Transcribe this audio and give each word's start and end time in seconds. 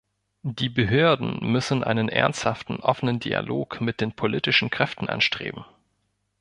Die 0.41 0.69
Behörden 0.69 1.37
müssen 1.51 1.83
einen 1.83 2.09
ernsthaften 2.09 2.77
offenen 2.77 3.19
Dialog 3.19 3.81
mit 3.81 4.01
den 4.01 4.13
politischen 4.13 4.71
Kräften 4.71 5.07
anstreben. 5.07 5.63